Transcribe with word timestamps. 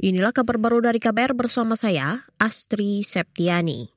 Inilah 0.00 0.32
kabar 0.32 0.56
baru 0.56 0.80
dari 0.80 0.96
KBR 0.96 1.36
bersama 1.36 1.76
saya, 1.76 2.24
Astri 2.40 3.04
Septiani. 3.04 3.92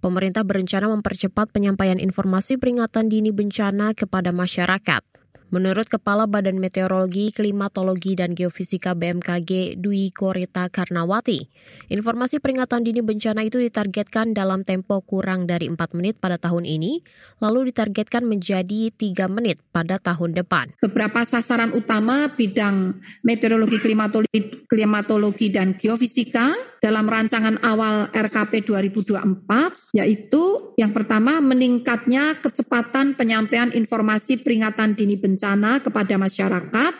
Pemerintah 0.00 0.40
berencana 0.40 0.88
mempercepat 0.88 1.52
penyampaian 1.52 2.00
informasi 2.00 2.56
peringatan 2.56 3.12
dini 3.12 3.28
bencana 3.28 3.92
kepada 3.92 4.32
masyarakat. 4.32 5.04
Menurut 5.46 5.86
Kepala 5.86 6.26
Badan 6.26 6.58
Meteorologi, 6.58 7.30
Klimatologi, 7.30 8.18
dan 8.18 8.34
Geofisika 8.34 8.98
BMKG 8.98 9.78
Dwi 9.78 10.10
Korita 10.10 10.66
Karnawati, 10.66 11.46
informasi 11.86 12.42
peringatan 12.42 12.82
dini 12.82 12.98
bencana 12.98 13.46
itu 13.46 13.62
ditargetkan 13.62 14.34
dalam 14.34 14.66
tempo 14.66 14.98
kurang 15.06 15.46
dari 15.46 15.70
4 15.70 15.78
menit 15.94 16.18
pada 16.18 16.34
tahun 16.34 16.66
ini, 16.66 16.98
lalu 17.38 17.70
ditargetkan 17.70 18.26
menjadi 18.26 18.90
3 18.90 19.30
menit 19.30 19.62
pada 19.70 20.02
tahun 20.02 20.34
depan. 20.34 20.74
Beberapa 20.82 21.22
sasaran 21.22 21.70
utama 21.78 22.26
bidang 22.34 22.98
meteorologi, 23.22 23.78
klimatologi, 23.78 24.66
klimatologi 24.66 25.54
dan 25.54 25.78
geofisika 25.78 26.75
dalam 26.80 27.08
rancangan 27.08 27.56
awal 27.64 28.12
RKP 28.12 28.66
2024, 28.68 29.96
yaitu 29.96 30.74
yang 30.76 30.92
pertama 30.92 31.40
meningkatnya 31.40 32.36
kecepatan 32.38 33.16
penyampaian 33.16 33.72
informasi 33.72 34.40
peringatan 34.44 34.92
dini 34.92 35.16
bencana 35.16 35.80
kepada 35.80 36.14
masyarakat 36.20 36.92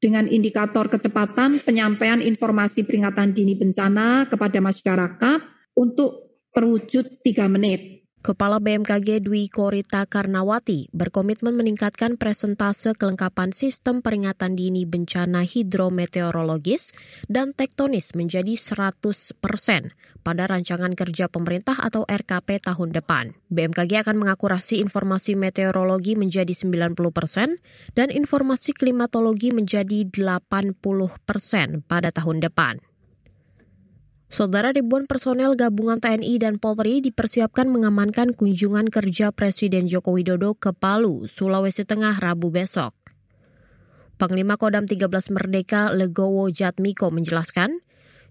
dengan 0.00 0.24
indikator 0.26 0.88
kecepatan 0.88 1.60
penyampaian 1.60 2.24
informasi 2.24 2.88
peringatan 2.88 3.36
dini 3.36 3.52
bencana 3.52 4.24
kepada 4.26 4.58
masyarakat 4.58 5.38
untuk 5.76 6.40
terwujud 6.56 7.20
3 7.20 7.52
menit. 7.52 7.99
Kepala 8.20 8.60
BMKG 8.60 9.24
Dwi 9.24 9.48
Korita 9.48 10.04
Karnawati 10.04 10.92
berkomitmen 10.92 11.56
meningkatkan 11.56 12.20
presentase 12.20 12.92
kelengkapan 12.92 13.48
sistem 13.48 14.04
peringatan 14.04 14.60
dini 14.60 14.84
bencana 14.84 15.40
hidrometeorologis 15.40 16.92
dan 17.32 17.56
tektonis 17.56 18.12
menjadi 18.12 18.60
100 18.60 19.40
persen 19.40 19.96
pada 20.20 20.44
rancangan 20.44 20.92
kerja 20.92 21.32
pemerintah 21.32 21.80
atau 21.80 22.04
RKP 22.04 22.60
tahun 22.60 22.92
depan. 22.92 23.40
BMKG 23.48 24.04
akan 24.04 24.20
mengakurasi 24.20 24.84
informasi 24.84 25.32
meteorologi 25.32 26.12
menjadi 26.12 26.52
90 26.52 26.92
persen 27.16 27.56
dan 27.96 28.12
informasi 28.12 28.76
klimatologi 28.76 29.48
menjadi 29.48 30.04
80 30.12 30.76
persen 31.24 31.80
pada 31.88 32.12
tahun 32.12 32.44
depan. 32.44 32.84
Saudara 34.30 34.70
ribuan 34.70 35.10
personel 35.10 35.58
gabungan 35.58 35.98
TNI 35.98 36.38
dan 36.38 36.62
Polri 36.62 37.02
dipersiapkan 37.02 37.66
mengamankan 37.66 38.30
kunjungan 38.30 38.86
kerja 38.86 39.34
Presiden 39.34 39.90
Joko 39.90 40.14
Widodo 40.14 40.54
ke 40.54 40.70
Palu, 40.70 41.26
Sulawesi 41.26 41.82
Tengah 41.82 42.14
Rabu 42.22 42.54
besok. 42.54 42.94
Panglima 44.22 44.54
Kodam 44.54 44.86
13 44.86 45.34
Merdeka 45.34 45.90
Legowo 45.90 46.46
Jatmiko 46.46 47.10
menjelaskan, 47.10 47.82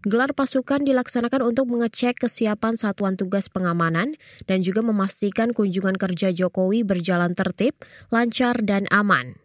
gelar 0.07 0.31
pasukan 0.31 0.87
dilaksanakan 0.87 1.51
untuk 1.51 1.67
mengecek 1.67 2.15
kesiapan 2.15 2.79
satuan 2.79 3.19
tugas 3.19 3.51
pengamanan 3.51 4.15
dan 4.47 4.63
juga 4.63 4.79
memastikan 4.79 5.51
kunjungan 5.51 5.99
kerja 5.99 6.31
Jokowi 6.31 6.87
berjalan 6.87 7.35
tertib, 7.35 7.75
lancar, 8.07 8.55
dan 8.63 8.87
aman. 8.87 9.35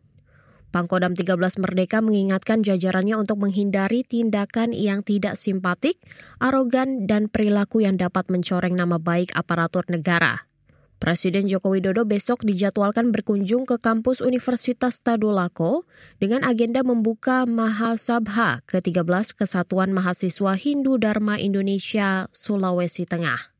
Pangkodam 0.75 1.14
13 1.14 1.39
Merdeka 1.62 2.03
mengingatkan 2.03 2.67
jajarannya 2.67 3.14
untuk 3.14 3.39
menghindari 3.39 4.03
tindakan 4.03 4.75
yang 4.75 5.06
tidak 5.06 5.39
simpatik, 5.39 6.03
arogan, 6.42 7.06
dan 7.06 7.30
perilaku 7.30 7.86
yang 7.86 7.94
dapat 7.94 8.27
mencoreng 8.27 8.75
nama 8.75 8.98
baik 8.98 9.30
aparatur 9.39 9.86
negara. 9.86 10.50
Presiden 10.98 11.47
Joko 11.47 11.78
Widodo 11.78 12.02
besok 12.02 12.42
dijadwalkan 12.42 13.14
berkunjung 13.14 13.70
ke 13.70 13.78
kampus 13.78 14.19
Universitas 14.19 14.98
Tadulako 14.98 15.86
dengan 16.19 16.42
agenda 16.42 16.83
membuka 16.83 17.47
Mahasabha 17.47 18.67
ke-13 18.67 19.30
Kesatuan 19.30 19.95
Mahasiswa 19.95 20.58
Hindu 20.58 20.98
Dharma 20.98 21.39
Indonesia 21.39 22.27
Sulawesi 22.34 23.06
Tengah. 23.06 23.55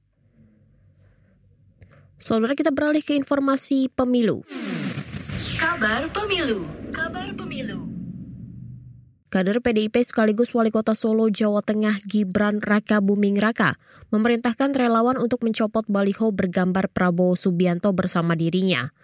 Saudara 2.19 2.59
kita 2.59 2.75
beralih 2.75 3.07
ke 3.07 3.15
informasi 3.15 3.87
pemilu. 3.93 4.43
Kabar 5.85 6.09
Pemilu 6.17 6.65
Kabar 6.97 7.29
Pemilu. 7.37 7.85
Kader 9.29 9.61
PDIP 9.61 10.01
sekaligus 10.01 10.57
Wali 10.57 10.73
Kota 10.73 10.97
Solo, 10.97 11.29
Jawa 11.29 11.61
Tengah 11.61 12.01
Gibran 12.09 12.65
Raka 12.65 13.05
Buming 13.05 13.37
Raka 13.37 13.77
memerintahkan 14.09 14.73
relawan 14.73 15.21
untuk 15.21 15.45
mencopot 15.45 15.85
baliho 15.85 16.33
bergambar 16.33 16.89
Prabowo 16.89 17.37
Subianto 17.37 17.93
bersama 17.93 18.33
dirinya. 18.33 18.97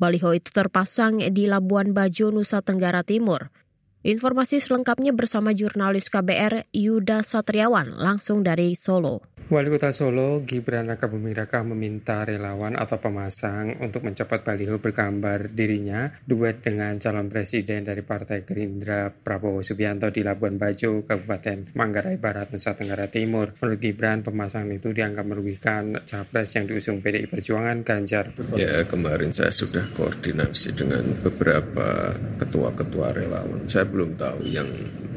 Baliho 0.00 0.32
itu 0.32 0.48
terpasang 0.48 1.20
di 1.28 1.44
Labuan 1.44 1.92
Bajo, 1.92 2.32
Nusa 2.32 2.64
Tenggara 2.64 3.04
Timur. 3.04 3.52
Informasi 4.00 4.64
selengkapnya 4.64 5.12
bersama 5.12 5.52
jurnalis 5.52 6.08
KBR 6.08 6.72
Yuda 6.72 7.20
Satriawan 7.20 8.00
langsung 8.00 8.40
dari 8.40 8.72
Solo. 8.72 9.35
Wali 9.46 9.70
Kota 9.70 9.94
Solo, 9.94 10.42
Gibran 10.42 10.90
Raka 10.90 11.06
Buming 11.06 11.30
Raka 11.30 11.62
meminta 11.62 12.26
relawan 12.26 12.74
atau 12.74 12.98
pemasang 12.98 13.78
untuk 13.78 14.02
mencopot 14.02 14.42
baliho 14.42 14.82
bergambar 14.82 15.54
dirinya 15.54 16.10
duet 16.26 16.66
dengan 16.66 16.98
calon 16.98 17.30
presiden 17.30 17.86
dari 17.86 18.02
Partai 18.02 18.42
Gerindra 18.42 19.06
Prabowo 19.14 19.62
Subianto 19.62 20.10
di 20.10 20.26
Labuan 20.26 20.58
Bajo, 20.58 21.06
Kabupaten 21.06 21.78
Manggarai 21.78 22.18
Barat, 22.18 22.50
Nusa 22.50 22.74
Tenggara 22.74 23.06
Timur. 23.06 23.54
Menurut 23.62 23.78
Gibran, 23.78 24.26
pemasangan 24.26 24.74
itu 24.74 24.90
dianggap 24.90 25.22
merugikan 25.22 25.94
capres 26.02 26.50
yang 26.58 26.66
diusung 26.66 26.98
PDI 26.98 27.30
Perjuangan 27.30 27.86
Ganjar. 27.86 28.34
Ya, 28.58 28.82
kemarin 28.82 29.30
saya 29.30 29.54
sudah 29.54 29.86
koordinasi 29.94 30.74
dengan 30.74 31.06
beberapa 31.22 32.18
ketua-ketua 32.42 33.14
relawan. 33.14 33.62
Saya 33.70 33.86
belum 33.86 34.18
tahu 34.18 34.42
yang 34.42 34.66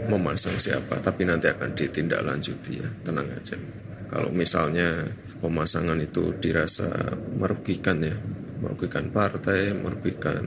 memasang 0.05 0.53
siapa, 0.53 1.01
tapi 1.01 1.25
nanti 1.25 1.49
akan 1.49 1.73
ditindaklanjuti 1.73 2.77
ya, 2.77 2.89
tenang 3.01 3.25
aja 3.33 3.57
kalau 4.09 4.33
misalnya 4.33 5.05
pemasangan 5.39 5.97
itu 6.01 6.35
dirasa 6.41 6.89
merugikan 7.37 8.01
ya 8.01 8.17
merugikan 8.59 9.07
partai 9.13 9.71
merugikan 9.71 10.43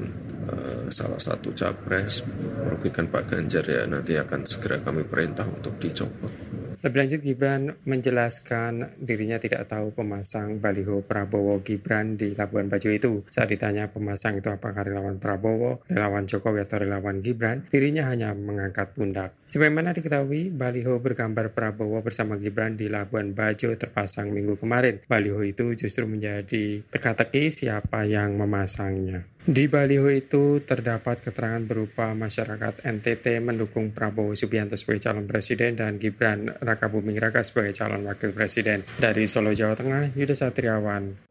uh, 0.51 0.85
salah 0.93 1.17
satu 1.17 1.55
capres 1.57 2.27
merugikan 2.61 3.09
Pak 3.09 3.33
Ganjar 3.33 3.65
ya 3.65 3.89
nanti 3.89 4.19
akan 4.19 4.45
segera 4.45 4.83
kami 4.85 5.09
perintah 5.09 5.49
untuk 5.49 5.81
dicopot 5.81 6.52
lebih 6.83 6.99
lanjut 6.99 7.21
Gibran 7.23 7.63
menjelaskan 7.87 8.99
dirinya 8.99 9.39
tidak 9.39 9.71
tahu 9.71 9.95
pemasang 9.95 10.59
baliho 10.59 11.07
Prabowo 11.07 11.63
Gibran 11.63 12.19
di 12.19 12.35
Labuan 12.35 12.67
Bajo 12.67 12.91
itu. 12.91 13.23
Saat 13.31 13.55
ditanya 13.55 13.87
pemasang 13.87 14.43
itu 14.43 14.51
apakah 14.51 14.83
relawan 14.83 15.23
Prabowo, 15.23 15.87
relawan 15.87 16.27
Jokowi 16.27 16.67
atau 16.67 16.83
relawan 16.83 17.23
Gibran, 17.23 17.63
dirinya 17.71 18.11
hanya 18.11 18.35
mengangkat 18.35 18.99
pundak. 18.99 19.31
Sebagaimana 19.47 19.95
diketahui, 19.95 20.51
baliho 20.51 20.99
bergambar 20.99 21.55
Prabowo 21.55 22.03
bersama 22.03 22.35
Gibran 22.35 22.75
di 22.75 22.91
Labuan 22.91 23.31
Bajo 23.31 23.71
terpasang 23.79 24.35
minggu 24.35 24.59
kemarin. 24.59 24.99
Baliho 25.07 25.39
itu 25.47 25.79
justru 25.79 26.03
menjadi 26.11 26.83
teka-teki 26.91 27.55
siapa 27.55 28.03
yang 28.11 28.35
memasangnya. 28.35 29.32
Di 29.43 29.67
baliho 29.67 30.07
itu 30.07 30.63
terdapat 30.63 31.19
keterangan 31.19 31.67
berupa 31.67 32.15
masyarakat 32.15 32.87
NTT 32.87 33.43
mendukung 33.43 33.91
Prabowo 33.91 34.39
Subianto 34.39 34.79
sebagai 34.79 35.03
calon 35.03 35.27
presiden 35.27 35.75
dan 35.75 35.99
Gibran 35.99 36.47
Raka 36.63 36.87
Buming 36.87 37.19
Raka 37.19 37.43
sebagai 37.43 37.75
calon 37.75 38.07
wakil 38.07 38.31
presiden. 38.31 38.87
Dari 39.03 39.27
Solo, 39.27 39.51
Jawa 39.51 39.75
Tengah, 39.75 40.15
Yuda 40.15 40.39
Satriawan. 40.39 41.27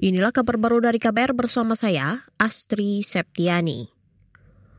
Inilah 0.00 0.32
kabar 0.32 0.56
baru 0.56 0.80
dari 0.80 0.96
KBR 0.96 1.36
bersama 1.36 1.76
saya, 1.76 2.24
Astri 2.40 3.04
Septiani. 3.04 4.01